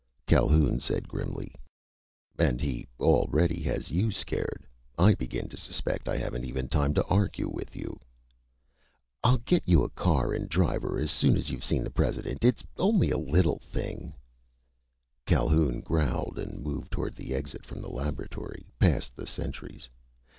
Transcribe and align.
Calhoun 0.25 0.79
said 0.79 1.07
grimly: 1.07 1.53
"And 2.39 2.59
he 2.59 2.87
already 2.99 3.61
has 3.61 3.91
you 3.91 4.09
scared! 4.11 4.65
I 4.97 5.13
begin 5.13 5.47
to 5.49 5.57
suspect 5.57 6.09
I 6.09 6.17
haven't 6.17 6.43
even 6.43 6.69
time 6.69 6.95
to 6.95 7.05
argue 7.05 7.47
with 7.47 7.75
you!" 7.75 7.99
"I'll 9.23 9.37
get 9.37 9.61
you 9.67 9.83
a 9.83 9.91
car 9.91 10.33
and 10.33 10.49
driver 10.49 10.97
as 10.97 11.11
soon 11.11 11.37
as 11.37 11.51
you've 11.51 11.63
seen 11.63 11.83
the 11.83 11.91
President. 11.91 12.43
It's 12.43 12.63
only 12.77 13.11
a 13.11 13.17
little 13.19 13.59
thing" 13.59 14.15
Calhoun 15.27 15.81
growled 15.81 16.39
and 16.39 16.63
moved 16.63 16.89
toward 16.89 17.13
the 17.15 17.35
exit 17.35 17.63
from 17.63 17.79
the 17.79 17.91
laboratory. 17.91 18.65
Past 18.79 19.15
the 19.15 19.27
sentries. 19.27 19.87